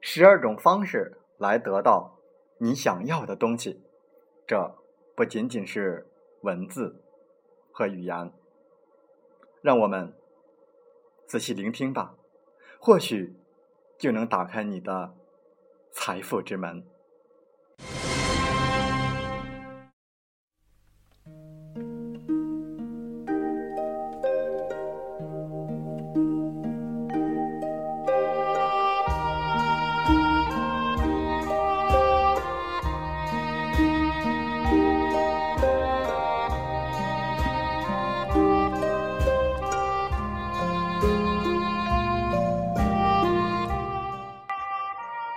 [0.00, 2.18] 十二种方式来得到
[2.58, 3.82] 你想要的东西，
[4.46, 4.74] 这
[5.14, 6.10] 不仅仅是
[6.42, 7.02] 文字
[7.70, 8.32] 和语言。
[9.62, 10.14] 让我们
[11.26, 12.14] 仔细聆听吧，
[12.78, 13.36] 或许
[13.98, 15.14] 就能打开你的
[15.90, 16.84] 财富之门。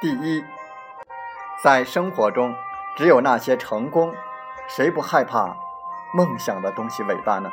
[0.01, 0.43] 第一，
[1.63, 2.53] 在生活中，
[2.97, 4.13] 只有那些成功，
[4.67, 5.55] 谁不害怕
[6.13, 7.49] 梦想的东西伟大呢？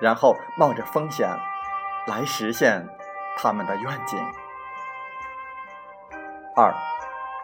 [0.00, 1.28] 然后冒着风险
[2.06, 2.88] 来实现
[3.36, 4.18] 他们的愿景。
[6.54, 6.72] 二，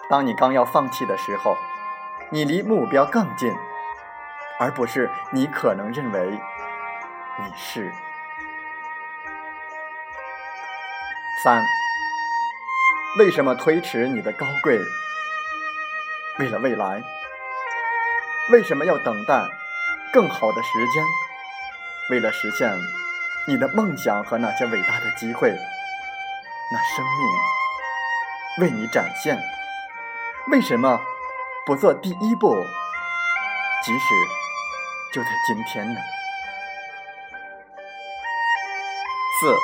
[0.08, 1.56] 当你刚要放弃的时候，
[2.30, 3.52] 你离目标更近，
[4.60, 6.30] 而不是你可能认为
[7.38, 7.92] 你是。
[11.42, 11.62] 三。
[13.18, 14.78] 为什么推迟你的高贵？
[16.38, 17.02] 为了未来。
[18.50, 19.46] 为什么要等待
[20.12, 21.04] 更好的时间？
[22.10, 22.72] 为了实现
[23.46, 25.50] 你的梦想和那些伟大的机会，
[26.72, 29.38] 那生命为你展现。
[30.50, 31.00] 为什么
[31.66, 32.56] 不做第一步？
[33.84, 34.14] 即使
[35.12, 36.00] 就在今天呢？
[39.40, 39.54] 四，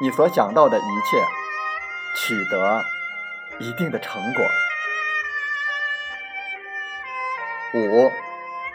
[0.00, 1.22] 你所想到的一切。
[2.18, 2.82] 取得
[3.58, 4.42] 一定的成果。
[7.74, 8.10] 五，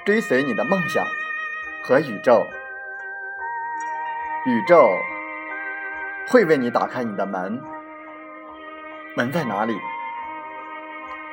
[0.06, 1.04] 追随你的梦想
[1.84, 2.48] 和宇宙，
[4.46, 4.96] 宇宙
[6.28, 7.60] 会为你打开你的门。
[9.16, 9.76] 门在哪里？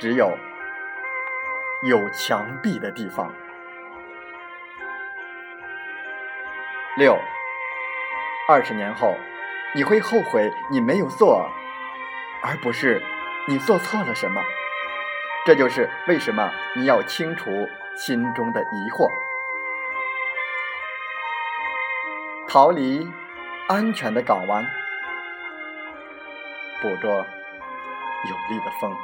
[0.01, 0.33] 只有
[1.83, 3.31] 有墙壁的地方。
[6.97, 7.19] 六，
[8.49, 9.15] 二十年后
[9.75, 11.49] 你会后悔你没有做。
[12.41, 13.03] 而不是
[13.49, 14.41] 你做错了什么，
[15.45, 19.11] 这就是为什么你要清除心中的疑惑，
[22.47, 23.11] 逃离
[23.67, 24.65] 安全的港湾，
[26.81, 28.97] 捕捉有力的风，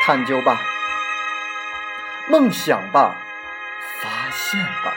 [0.00, 0.58] 探究吧，
[2.30, 3.14] 梦想吧，
[4.00, 4.94] 发现吧，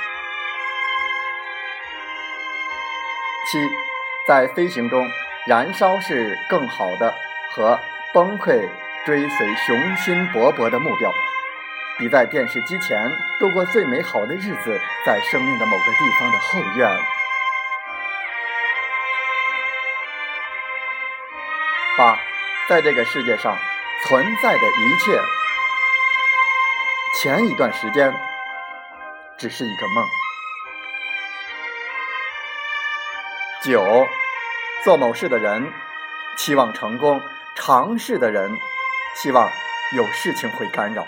[3.52, 3.70] 七。
[4.28, 5.10] 在飞行中，
[5.48, 7.12] 燃烧是更好的；
[7.52, 7.80] 和
[8.14, 8.70] 崩溃
[9.04, 11.12] 追随雄心勃勃的目标，
[11.98, 16.88] 比在电视机前度过最美好的日子，在生命的某个地方的后院。
[21.98, 22.20] 八，
[22.68, 23.58] 在这个世界上
[24.04, 25.20] 存在的一切，
[27.20, 28.14] 前一段时间
[29.40, 30.19] 只是一个梦。
[33.62, 34.08] 九，
[34.86, 35.70] 做某事的人
[36.38, 37.22] 期望成功，
[37.56, 38.58] 尝试的人
[39.16, 39.50] 希望
[39.98, 41.06] 有事情会干扰。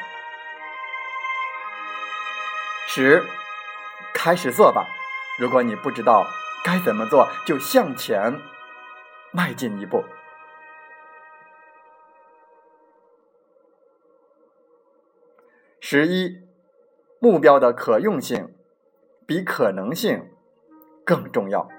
[2.88, 3.24] 十，
[4.14, 4.86] 开始做吧。
[5.40, 6.28] 如果你不知道
[6.62, 8.42] 该怎么做，就向前
[9.32, 10.04] 迈进一步。
[15.80, 16.42] 十一，
[17.20, 18.54] 目标的可用性
[19.26, 20.30] 比可能性
[21.06, 21.70] 更重要。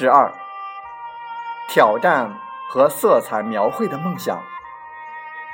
[0.00, 0.32] 十二，
[1.66, 2.32] 挑战
[2.68, 4.40] 和色彩描绘的梦想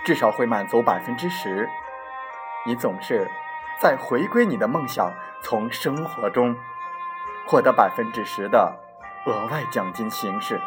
[0.05, 1.67] 至少会满足百分之十。
[2.67, 3.27] 你总是
[3.81, 5.11] 在回归你的梦想，
[5.41, 6.55] 从生活中
[7.47, 8.71] 获得百分之十的
[9.25, 10.61] 额外奖金形式。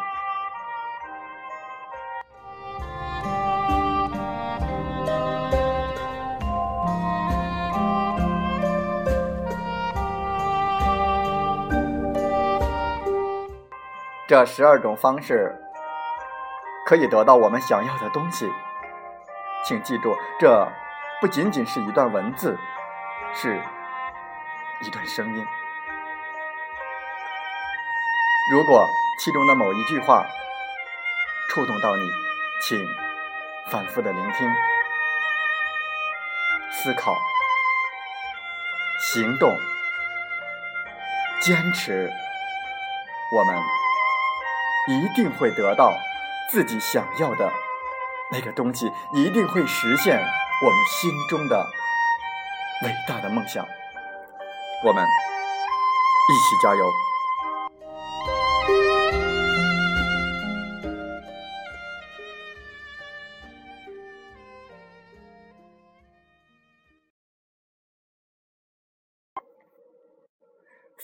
[14.28, 15.58] 这十二种方式
[16.84, 18.46] 可以得到我们想要的东西，
[19.64, 20.70] 请记住，这
[21.18, 22.54] 不仅仅是一段文字，
[23.32, 23.58] 是
[24.82, 25.46] 一段声音。
[28.52, 28.86] 如果
[29.18, 30.22] 其中的某一句话
[31.48, 32.02] 触动到你，
[32.60, 32.78] 请
[33.70, 34.54] 反复的聆听、
[36.70, 37.16] 思考、
[39.00, 39.56] 行动、
[41.40, 42.10] 坚持，
[43.32, 43.77] 我们。
[44.88, 45.92] 一定会得到
[46.50, 47.52] 自己想要的
[48.32, 51.66] 那个东西，一定会实现我们心中的
[52.84, 53.66] 伟大的梦想。
[54.86, 56.90] 我们一起加油！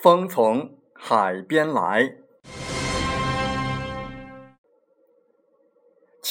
[0.02, 2.23] 风从海边来。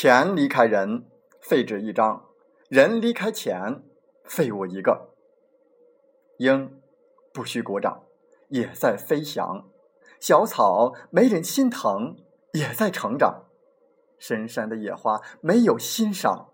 [0.03, 1.05] 钱离开人，
[1.39, 2.25] 废纸一张；
[2.67, 3.81] 人离开钱，
[4.25, 5.13] 废物一个。
[6.39, 6.81] 鹰
[7.31, 8.03] 不需鼓掌，
[8.49, 9.69] 也在飞翔；
[10.19, 12.17] 小草没人心疼，
[12.51, 13.45] 也在成长；
[14.19, 16.49] 深山的野花没有欣赏，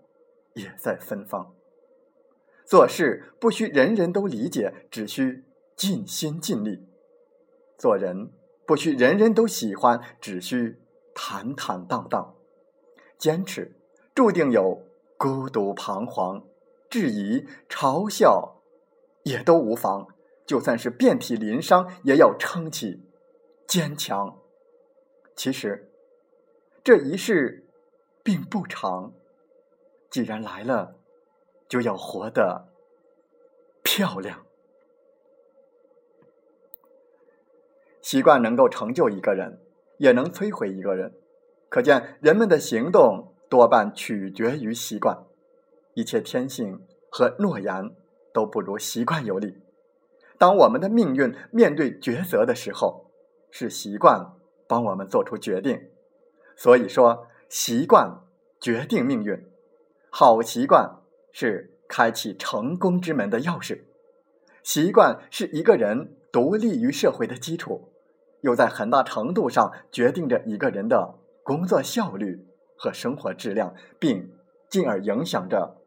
[0.53, 1.55] 也在芬芳。
[2.67, 5.43] 做事不需人人都理解，只需
[5.75, 6.85] 尽心尽力；
[7.79, 8.31] 做人
[8.67, 10.79] 不需人人都喜欢，只需
[11.15, 12.35] 坦坦荡荡。
[13.19, 13.75] 坚持，
[14.15, 14.81] 注定有
[15.17, 16.47] 孤独、彷徨、
[16.89, 18.61] 质疑、嘲笑，
[19.23, 20.07] 也都无妨。
[20.45, 23.05] 就算是遍体鳞伤，也要撑起
[23.67, 24.39] 坚强。
[25.35, 25.91] 其实，
[26.83, 27.67] 这一世
[28.23, 29.13] 并不长，
[30.09, 30.95] 既然来了，
[31.67, 32.69] 就要活得
[33.83, 34.45] 漂亮。
[38.01, 39.61] 习惯能够成就一个人，
[39.97, 41.13] 也能摧毁一个人。
[41.69, 45.25] 可见，人们的行动多半取决于习惯，
[45.93, 46.81] 一切天性
[47.11, 47.95] 和诺言
[48.33, 49.57] 都不如习惯有力。
[50.39, 53.11] 当我们的命运面对抉择的时候，
[53.51, 54.33] 是习惯
[54.67, 55.89] 帮我们做出决定。
[56.55, 58.21] 所以说，习惯
[58.59, 59.47] 决定命运，
[60.09, 60.97] 好习惯
[61.31, 63.81] 是开启成功之门的钥匙。
[64.63, 67.91] 习惯是一个人独立于社会的基础，
[68.41, 71.15] 又在很大程度上决定着一个人的。
[71.49, 72.45] 工作效率
[72.77, 74.37] 和生活质量，并
[74.69, 75.81] 进而影响着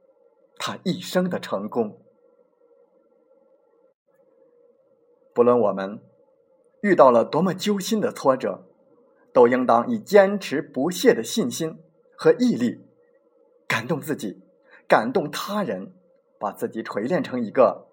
[0.56, 2.02] 他一生的成功。
[5.32, 6.02] 不论我们
[6.80, 8.66] 遇到了多么揪心的挫折，
[9.32, 11.78] 都应当以坚持不懈的信心
[12.16, 12.84] 和毅力，
[13.68, 14.42] 感动自己，
[14.88, 15.94] 感动他人，
[16.40, 17.86] 把自己锤炼成一个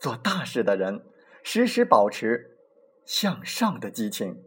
[0.00, 1.04] 做大事的人，
[1.44, 2.58] 时时保持
[3.04, 4.42] 向上的激情。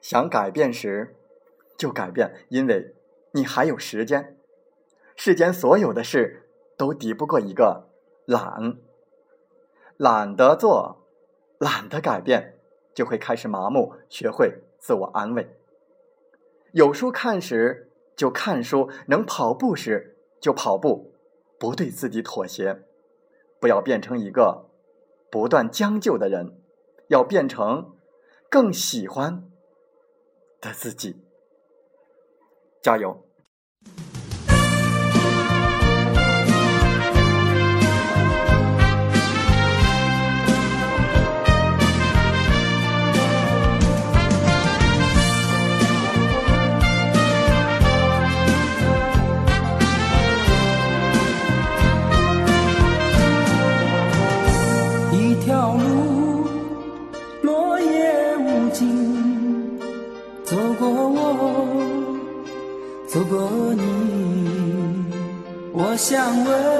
[0.00, 1.16] 想改变时，
[1.76, 2.94] 就改变，因为
[3.32, 4.36] 你还有时间。
[5.16, 7.90] 世间所有的事都抵不过一个
[8.24, 8.78] 懒，
[9.98, 11.06] 懒得做，
[11.58, 12.58] 懒得改变，
[12.94, 15.56] 就会开始麻木，学会自我安慰。
[16.72, 21.12] 有书看时就看书，能跑步时就跑步，
[21.58, 22.82] 不对自己妥协，
[23.60, 24.70] 不要变成一个
[25.30, 26.62] 不断将就的人，
[27.08, 27.94] 要变成
[28.48, 29.49] 更喜欢。
[30.60, 31.16] 的自己，
[32.82, 33.29] 加油！
[66.00, 66.79] 想问